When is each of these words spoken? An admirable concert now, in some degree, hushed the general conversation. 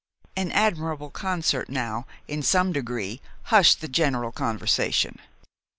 An 0.35 0.51
admirable 0.53 1.11
concert 1.11 1.69
now, 1.69 2.07
in 2.27 2.41
some 2.41 2.73
degree, 2.73 3.21
hushed 3.43 3.81
the 3.81 3.87
general 3.87 4.31
conversation. 4.31 5.19